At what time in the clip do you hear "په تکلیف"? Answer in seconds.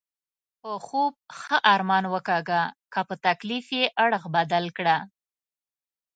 3.07-3.65